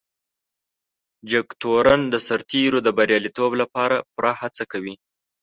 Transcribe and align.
جګتورن 1.31 2.01
د 2.13 2.15
سرتیرو 2.27 2.79
د 2.83 2.87
بريالیتوب 2.97 3.51
لپاره 3.61 3.95
پوره 4.13 4.31
هڅه 4.41 4.63
کوي. 4.71 4.95